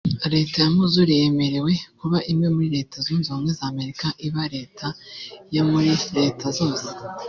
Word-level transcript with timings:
Leta 0.33 0.55
ya 0.63 0.69
Missouri 0.77 1.13
yemerewe 1.21 1.73
kuba 1.99 2.17
imwe 2.31 2.47
muri 2.55 2.69
Leta 2.75 2.95
zunze 3.05 3.27
ubumwe 3.29 3.51
za 3.57 3.65
Amerika 3.71 4.05
iba 4.27 4.43
leta 4.55 4.87
ya 5.55 5.63
muri 5.69 5.91
leta 6.17 6.47
zose 6.57 6.87